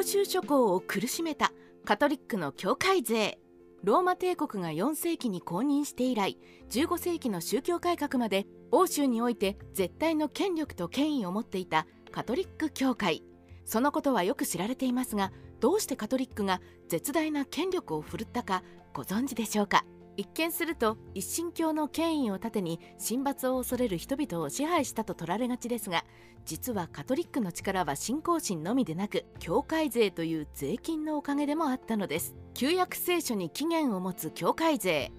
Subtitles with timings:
[0.00, 1.52] 欧州諸国を苦しめた
[1.84, 3.38] カトリックの教会税。
[3.84, 6.38] ローマ帝国が4世紀に公認して以来
[6.70, 13.22] 15世紀の宗教改革まで欧州において絶対の権力と権威を持っていたカトリック教会。
[13.66, 18.62] そのことはよく知られていますがどうしてカトリックが絶大な権力を振るったか
[18.94, 19.84] ご存知でしょうか？
[20.16, 26.04] 一見すると一神教の権威を盾に神罰を恐れる人々を支配したと取られがちですが
[26.44, 32.34] 実はカトリックの力は信仰心のみでなく教会税という税金のおかげでもあったのです。
[32.54, 35.12] 旧約聖書に起源を持つ教会税。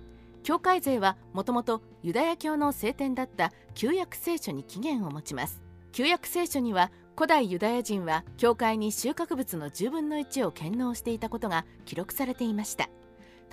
[0.43, 5.61] 教会税はもともとユダヤ教の聖典だった旧約聖書に起源を持ちます。
[5.91, 12.89] 旧約聖書には古代ユダヤ人は教会に収穫物の10分の1を献納していたことが記録されていました。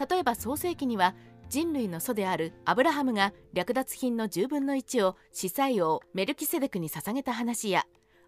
[0.09, 1.15] 例えば創世記には
[1.49, 7.87] 人類の祖であるアブラハムが略奪品の10分の1を司祭王メルキセデクに捧げた話や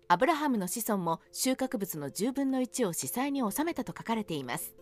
[0.08, 4.74] アブラハムの子孫も収穫物の10分の1を司祭に納めたと書かれています。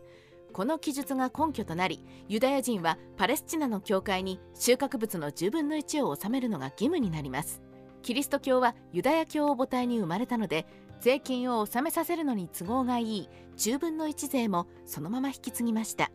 [0.52, 7.60] この記述が根拠となりユダヤ人はパレスチナの教会に収穫物の10分の1を納めるのが義務になります。
[8.02, 10.66] キリスト教はユダヤ教を母体に生まれたので
[11.00, 16.10] 税金を納めさせるのに都合がいい10分の1税もそのまま引き継ぎました。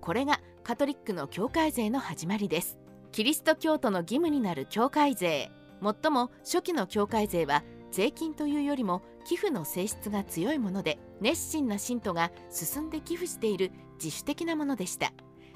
[0.00, 2.76] これがカトリックの教会税の始まりです。
[3.12, 5.48] キリスト教徒の義務になる教会税。
[5.80, 13.70] もっとも初期の教会税は税金というよりも寄付の性質が強いもので熱心な信徒が進んで寄付している
[14.02, 15.12] 自主的なものでした。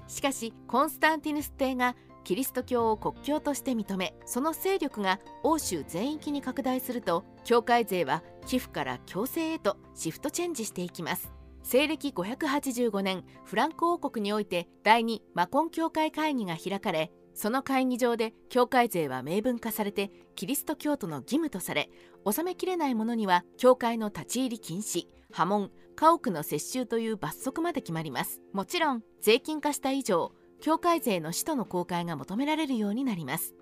[0.06, 11.39] しかしコンスタンティヌス帝がキリスト教を国教として認めその勢力が欧州全域に拡大すると教会税は寄付から強制へとシフトチェンジしていきます。
[11.62, 21.90] 西暦585年フランク王国において第2マコン教会会議が開かれその会議場で教会税は明文化されてキリスト教徒の義務とされ
[22.24, 28.40] 納めきれない者には教会の立ち入り禁止破門家屋の接収という罰則まで決まります。
[28.54, 33.54] もちろん税金化した以上教会税の使途の公開が求められるようになります。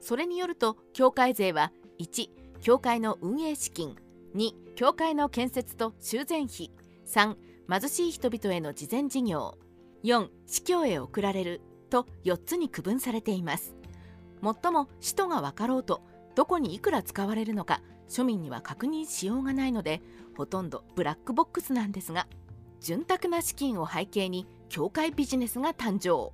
[0.00, 2.28] それによると教会税は1
[2.60, 3.96] 教会の運営資金
[4.34, 6.70] 2教会の建設と修繕費
[7.06, 7.36] 3
[7.68, 9.58] 貧しい人々への慈善事業。
[10.04, 11.60] 4司教へ送られる。
[11.88, 13.76] と4つに区分されています。
[14.40, 16.02] もっとも使途が分かろうと
[16.34, 20.02] どこにいくら使われるのか庶民には確認しようがないので
[20.36, 22.26] ほとんどブラックボックスなんですが
[22.80, 26.32] 潤沢な資金を背景に教会ビジネスが誕生。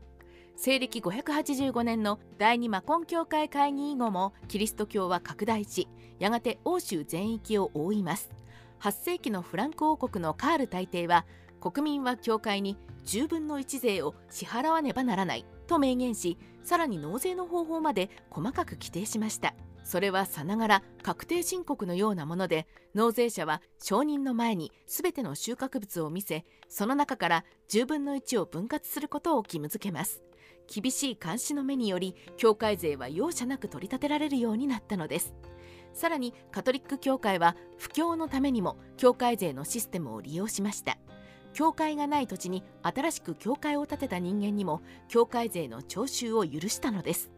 [0.54, 8.30] 西暦585年の第二マコン教会会議以後もキリスト教は拡大しやがて欧州全域を覆います。
[8.82, 11.24] 8世紀のフランク王国のカール大帝は
[11.60, 12.76] 国民は教会に
[13.06, 19.54] 10分の1税を支払わねばならないと明言しさらに納税の方法まで細かく規定しました。
[19.84, 30.22] それはさながら確定申告のようなもので納税者は承認の前に全ての収穫物を見せその中から10分の1を分割することを義務付けます。
[30.66, 35.34] 厳しい監視の目により教会税は容赦なく取り立てられるようになったのです。
[35.92, 40.98] さらにカトリック教会は布教のためにも教会税のシステムを利用しました。
[41.52, 47.30] 教会がない土地に新しく教会を建てた人間にも教会税の徴収を許したのです。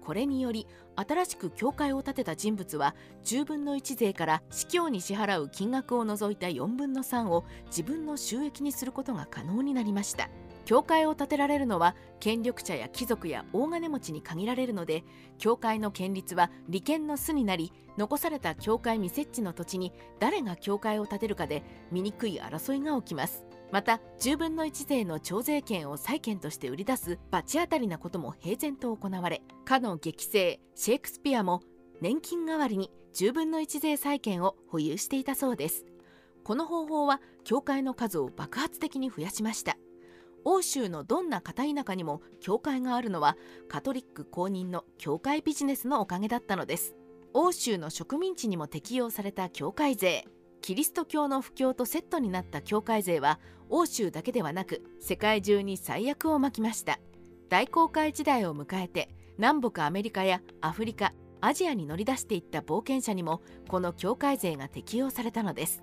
[0.00, 10.30] これにより新しく教会を建てた人物は10分の1税から司教に支払う金額を除いた4分の3を自分の収益にすることが可能になりました。
[10.68, 15.02] 教会を建てられるのは権力者や貴族や大金持ちに限られるので
[15.38, 23.46] 教会の権利は利権の巣になり残された教会未設置の土地に誰が教会を建てるかで醜い争いが起きます。
[23.72, 31.62] また10分の1税の徴税権を債権として売り出す罰当たりなことも平然と行われかの激星シェイクスピアも
[32.02, 35.86] 年金代わりに10分の1税債権を保有していたそうです。
[36.44, 39.78] この方法は教会の数を爆発的に増やしました。
[40.50, 43.36] 欧州のどんな片田舎にも教会があるのは
[43.68, 46.94] カトリック公認の教会ビジネスのおかげだったのです。
[47.34, 50.24] 欧州の植民地にも適用された教会税
[50.62, 53.38] キリスト教の布教とセットになった教会税は
[53.68, 56.98] 欧州だけではなく世界中に最悪を巻きました。
[57.50, 61.12] 大航海時代を迎えて南北アメリカやアフリカ
[61.42, 65.82] アジアに乗り出していった冒険者にもこの教会税が適用されたのです。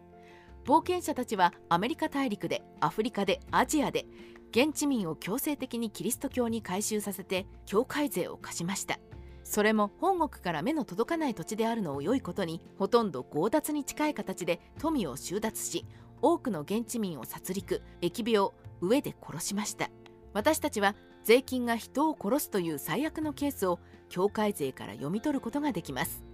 [0.66, 4.08] 冒険者たちはアメリカ大陸でアフリカでアジアで
[4.50, 8.98] 現地民を強制的にキリスト教に改宗させて教会税を課しました。
[9.44, 15.86] それも本国から目の届かない土地であるのを良いことにほとんど強奪に近い形で富を収奪し
[16.24, 18.50] 多くの現地民を殺戮疫病
[18.82, 19.92] 飢えで殺しました。
[20.34, 23.80] 私たちは税金が人を殺すという最悪のケースを
[24.10, 26.25] 教会税から読み取ることができます。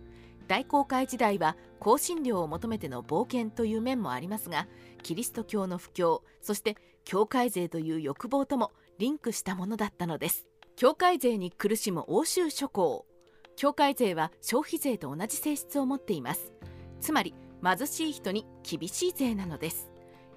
[0.52, 4.68] 大航海時代は香辛料を求めての冒険という面もありますが
[5.02, 6.76] キリスト教の布教そして
[7.06, 10.48] 教会税という欲望ともリンクしたものだったのです。
[10.76, 13.06] 教会税に苦しむ欧州諸侯
[13.56, 16.52] 教会税は消費税と同じ性質を持っています。
[17.00, 17.34] つまり
[17.64, 19.90] 貧しい人に厳しい税なのです。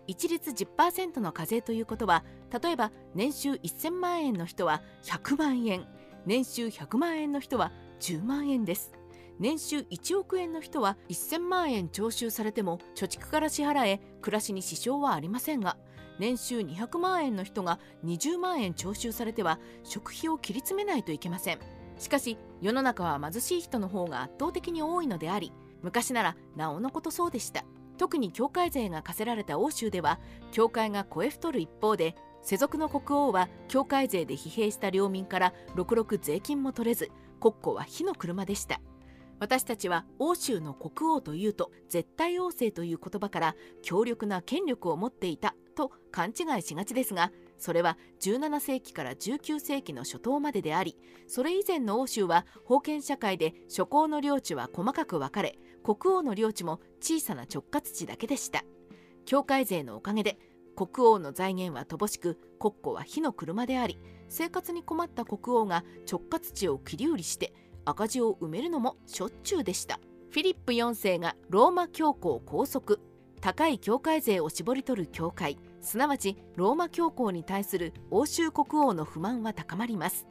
[0.06, 2.22] 一律10%の課税ということは
[2.62, 5.88] 例えば年収1000万円の人は100万円
[6.24, 8.92] 年収100万円の人は10万円です。
[9.38, 15.76] 年収1億円の人は1000万円徴収されても貯蓄から支払え暮らしに支障はありませんが
[16.18, 21.58] 年収200万円の人が20万円徴収されては食費を切り詰めないといけません。
[21.98, 25.52] しかし世の中は貧しい人の方が圧倒的に多いのであり
[25.82, 27.64] 昔ならなおのことそうでした。
[27.96, 30.18] 特に教会税が課せられた欧州では
[30.50, 37.10] 教会が肥え太る一方で世俗の国王は教会税で疲弊した領民からろくろく税金も取れず
[37.40, 38.80] 国庫は火の車でした。
[39.44, 50.96] 私たちは欧州の国王というと絶対王政という言葉から強力な権力を持っていたと勘違いしがちですがそれは17世紀から19世紀の初頭までであり
[51.26, 58.64] それ以前の欧州は封建社会で諸侯の領地は細かく分かれ国王の領地も小さな直轄地だけでした。
[59.26, 60.38] 教会税のおかげで
[60.74, 63.98] 国王の財源は乏しく国庫は火の車であり
[64.28, 67.52] 生活に困った国王が直轄地を切り売りして
[67.84, 70.00] 赤字を埋めるのもしょっちゅうでした。
[70.30, 72.96] フィリップ4世がローマ教皇拘束。
[73.40, 75.58] 高い教会税を絞り取る教会。
[75.80, 80.26] すなわちローマ教皇に対する欧州国王の不満は高まります。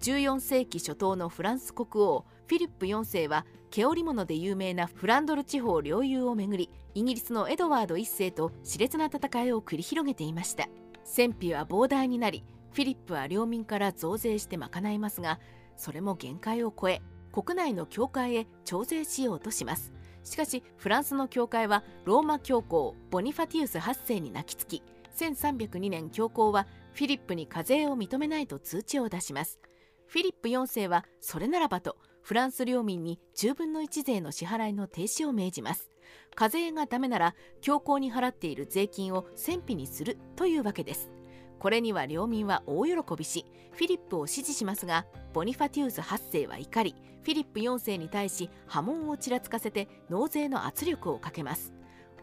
[0.00, 10.68] 14世紀初頭のフランス国王フィリップ4世は毛織物で有名なフランドル地方領有をめぐりイギリスのエドワード1世と熾烈な戦いを繰り広げていました。
[11.04, 15.40] 戦費は膨大になりフィリップは領民から増税して賄いますが
[15.78, 17.00] それも限界を超え
[17.32, 19.94] 国内の教会へ徴税しようとします。
[20.24, 24.82] しかしフランスの教会はローマ教皇ボニファティウス8世に泣きつき
[25.16, 29.58] 1302年教皇はフィリップに課税を認めないと通知を出します。
[30.06, 35.90] フィリップ4世はそれならばとフランス領民に10分の1税の支払いの停止を命じます。
[36.34, 41.10] 課税がダメなら教皇に払っている税金を戦費にするというわけです。
[41.58, 51.74] これには領民は大喜びしフィリップを支持しますがボニファティウス8世は怒りフィリップ4世に対し波紋をちらつかせて納税の圧力をかけます。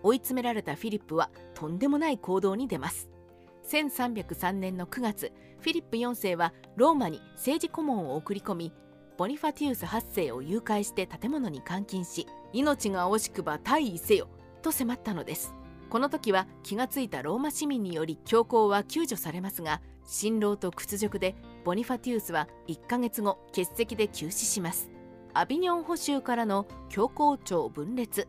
[0.02, 3.10] 追い詰められたフィリップはとんでもない行動に出ます。
[3.70, 8.74] 1303年の9月フィリップ4世はローマに政治顧問を送り込み
[9.18, 14.28] ボニファティウス8世を誘拐して建物に監禁し命が惜しくば退位せよ
[14.62, 15.54] と迫ったのです。
[15.95, 24.89] この時は気がついたローマ市民により教皇は救助されますが辛労と屈辱でボニファティウスは1ヶ月後欠席で急死します。
[25.33, 28.27] アビニョン捕囚からの教皇庁分裂。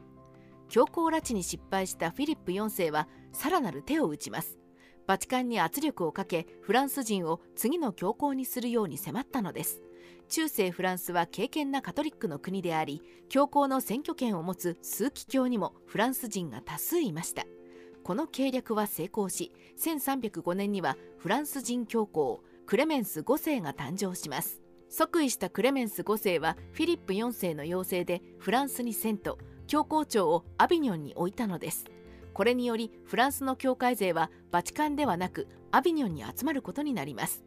[0.69, 4.59] 教皇拉致に失敗したフィリップ4世はさらなる手を打ちます。
[5.09, 9.83] バチカンに圧力をかけフランス人を次の教皇にするように迫ったのです。
[10.29, 17.45] 中世フランスは敬虔なカトリックの国であり教皇の選挙権を持つ枢機卿にもフランス人が多数いました。
[18.07, 19.51] この計略は成功し
[19.81, 24.61] 1305年にはフランス人教皇クレメンス5世が誕生します。
[24.89, 31.85] 即位したクレメンス5世はフィリップ4世の要請でフランスに遷都教皇庁をアビニョンに置いたのです。
[32.33, 37.43] これによりフランスの教会税はバチカンではなくアビニョンに集まることになります。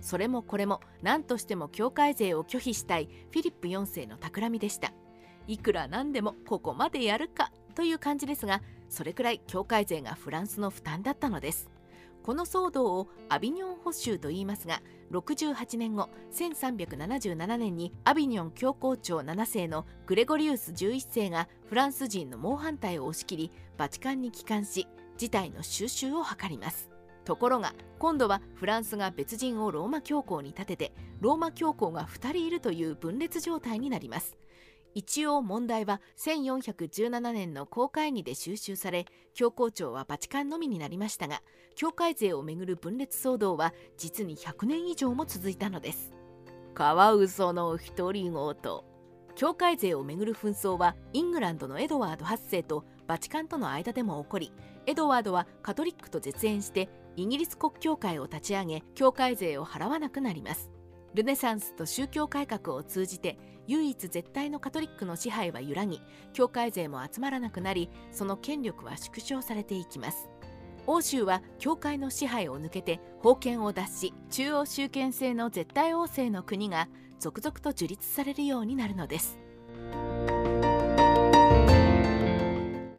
[0.00, 4.92] それもこれも何としても教会税を拒否したいフィリップ4世の企みでした。
[5.48, 8.62] いくらなんでもここまでやるかという感じですが
[8.94, 11.68] それくらい教会税がフランスの負担だったのです。
[12.22, 24.86] この騒動をアビニョン保守と言いますが68年後1377年にアビニョン教皇庁7世のグレゴリウス11世がフランス人の猛反対を押し切りバチカンに帰還し
[25.18, 26.88] 事態の収拾を図ります。
[27.26, 34.36] ところが今度はフランスが別人をローマ教皇に立ててローマ教皇が2人いるという分裂状態になります。
[34.94, 41.42] 一応問題は1417年の公会議で収集され教皇庁はバチカンのみになりましたが
[41.74, 46.12] 教会税をめぐる分裂騒動は実に100年以上も続いたのです。
[46.74, 48.32] カワウソの独り言
[49.36, 54.52] 教会税をめぐる紛争はイングランドのエドワード8世とバチカンとの間でも起こり
[54.86, 60.70] エドワードはカトリックと絶縁してイギリス国教会を立ち上げ教会税を払わなくなります。
[61.14, 66.00] ルネサンスと宗教改革を通じて唯一絶対のカトリックの支配は揺らぎ
[66.32, 70.28] 教会税も集まらなくなりその権力は縮小されていきます。
[70.86, 79.38] 欧州は教会の支配を抜けて封建を脱し中央集権制の絶対王政の国が続々と樹立されるようになるのです。